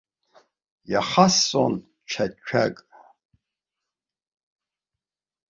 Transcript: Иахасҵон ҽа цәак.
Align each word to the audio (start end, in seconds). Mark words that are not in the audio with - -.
Иахасҵон 0.91 1.73
ҽа 2.09 2.25
цәак. 2.45 2.75